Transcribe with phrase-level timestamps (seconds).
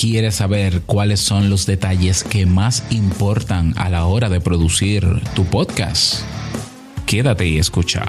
[0.00, 5.04] ¿Quieres saber cuáles son los detalles que más importan a la hora de producir
[5.34, 6.22] tu podcast?
[7.04, 8.06] Quédate y escucha.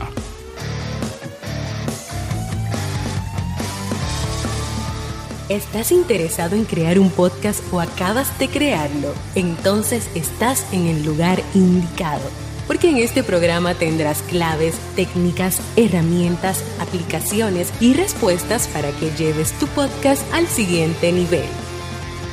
[5.50, 9.14] ¿Estás interesado en crear un podcast o acabas de crearlo?
[9.36, 12.30] Entonces estás en el lugar indicado
[12.68, 19.68] porque en este programa tendrás claves, técnicas, herramientas, aplicaciones y respuestas para que lleves tu
[19.68, 21.44] podcast al siguiente nivel.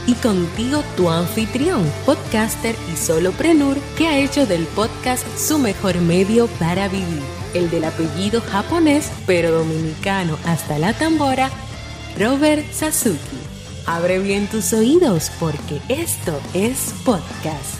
[0.08, 6.46] Y contigo tu anfitrión, podcaster y soloprenur que ha hecho del podcast su mejor medio
[6.58, 7.20] para vivir,
[7.52, 11.50] el del apellido japonés pero dominicano hasta la tambora,
[12.18, 13.18] Robert Sasuki.
[13.84, 17.74] Abre bien tus oídos porque esto es podcast.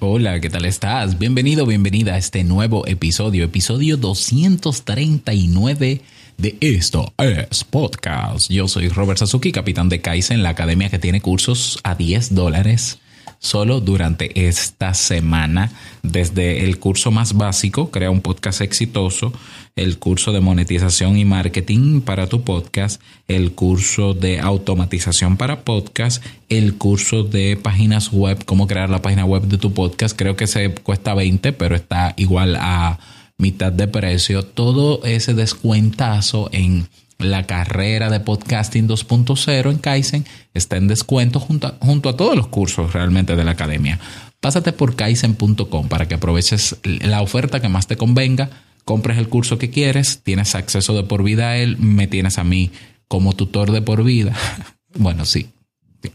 [0.00, 1.18] Hola, ¿qué tal estás?
[1.18, 6.02] Bienvenido, bienvenida a este nuevo episodio, episodio 239
[6.36, 8.50] de Esto es Podcast.
[8.50, 12.98] Yo soy Robert Sasuki, capitán de Kaizen, la academia que tiene cursos a 10 dólares
[13.44, 15.70] solo durante esta semana,
[16.02, 19.34] desde el curso más básico, crea un podcast exitoso,
[19.76, 26.24] el curso de monetización y marketing para tu podcast, el curso de automatización para podcast,
[26.48, 30.46] el curso de páginas web, cómo crear la página web de tu podcast, creo que
[30.46, 32.98] se cuesta 20, pero está igual a
[33.38, 40.76] mitad de precio, todo ese descuentazo en la carrera de podcasting 2.0 en Kaizen está
[40.76, 43.98] en descuento junto a, todos los cursos realmente de la academia.
[44.40, 48.50] Pásate por kaizen.com para que aproveches la oferta que más te convenga,
[48.84, 52.44] compres el curso que quieres, tienes acceso de por vida a él, me tienes a
[52.44, 52.70] mí
[53.08, 54.34] como tutor de por vida.
[54.94, 55.48] bueno, sí,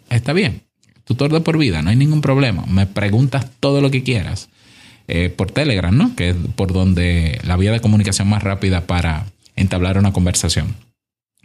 [0.09, 0.63] está bien.
[1.05, 2.65] Tutor de por vida, no hay ningún problema.
[2.67, 4.49] Me preguntas todo lo que quieras.
[5.11, 6.15] Eh, por Telegram, ¿no?
[6.15, 10.75] Que es por donde la vía de comunicación más rápida para entablar una conversación.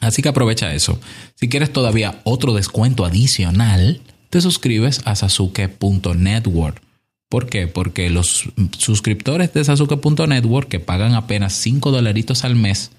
[0.00, 1.00] Así que aprovecha eso.
[1.34, 6.82] Si quieres todavía otro descuento adicional, te suscribes a sasuke.network.
[7.30, 7.66] ¿Por qué?
[7.66, 12.90] Porque los suscriptores de sasuke.network que pagan apenas 5 dolaritos al mes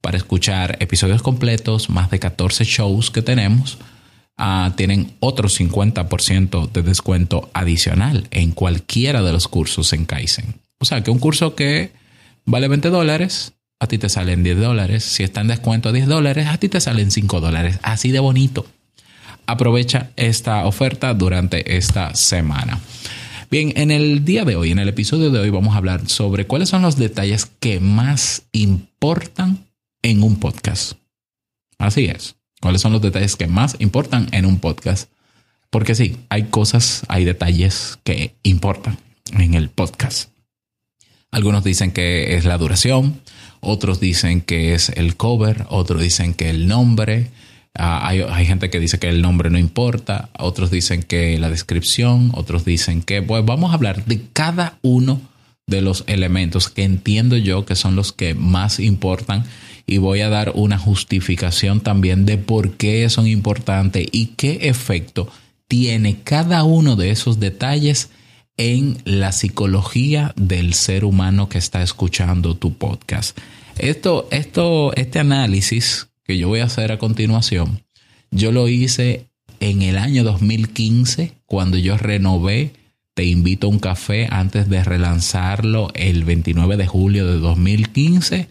[0.00, 3.76] para escuchar episodios completos, más de 14 shows que tenemos,
[4.36, 10.54] ah, tienen otro 50% de descuento adicional en cualquiera de los cursos en Kaizen.
[10.78, 11.92] O sea que un curso que
[12.44, 15.04] vale 20 dólares a ti te salen 10 dólares.
[15.04, 17.78] Si está en descuento a 10 dólares, a ti te salen 5 dólares.
[17.82, 18.66] Así de bonito.
[19.46, 22.80] Aprovecha esta oferta durante esta semana.
[23.50, 26.46] Bien, en el día de hoy, en el episodio de hoy, vamos a hablar sobre
[26.46, 29.66] cuáles son los detalles que más importan
[30.02, 30.94] en un podcast.
[31.78, 32.36] Así es.
[32.64, 35.10] ¿Cuáles son los detalles que más importan en un podcast?
[35.68, 38.96] Porque sí, hay cosas, hay detalles que importan
[39.32, 40.30] en el podcast.
[41.30, 43.20] Algunos dicen que es la duración,
[43.60, 47.28] otros dicen que es el cover, otros dicen que el nombre,
[47.74, 52.30] ah, hay, gente que dice que el nombre no importa, otros dicen que la descripción,
[52.32, 55.20] otros dicen que, pues vamos a hablar de cada uno
[55.66, 59.44] de los elementos que entiendo yo que son los que más importan
[59.86, 65.28] y voy a dar una justificación también de por qué son importantes y qué efecto
[65.68, 68.10] tiene cada uno de esos detalles
[68.56, 73.38] en la psicología del ser humano que está escuchando tu podcast.
[73.78, 77.82] Esto, esto, este análisis que yo voy a hacer a continuación,
[78.30, 79.26] yo lo hice
[79.60, 82.72] en el año 2015 cuando yo renové
[83.14, 88.48] Te invito a un café antes de relanzarlo el 29 de julio de 2015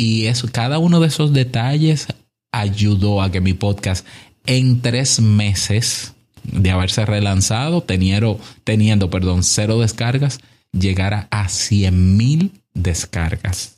[0.00, 2.06] y eso, cada uno de esos detalles
[2.52, 4.06] ayudó a que mi podcast
[4.46, 6.14] en tres meses
[6.44, 10.38] de haberse relanzado, teniendo, teniendo perdón, cero descargas,
[10.72, 13.76] llegara a 100 mil descargas.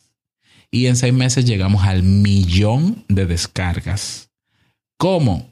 [0.70, 4.30] Y en seis meses llegamos al millón de descargas.
[4.98, 5.50] ¿Cómo?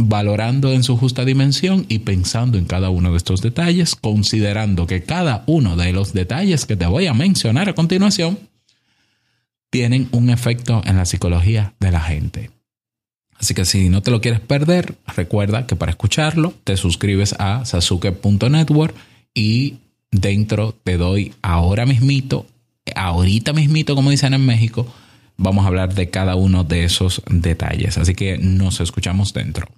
[0.00, 5.02] Valorando en su justa dimensión y pensando en cada uno de estos detalles, considerando que
[5.02, 8.38] cada uno de los detalles que te voy a mencionar a continuación
[9.70, 12.50] tienen un efecto en la psicología de la gente.
[13.40, 17.64] Así que si no te lo quieres perder, recuerda que para escucharlo te suscribes a
[17.64, 18.94] sasuke.network
[19.34, 19.78] y
[20.12, 22.46] dentro te doy ahora mismito,
[22.94, 24.86] ahorita mismito como dicen en México,
[25.36, 27.98] vamos a hablar de cada uno de esos detalles.
[27.98, 29.68] Así que nos escuchamos dentro.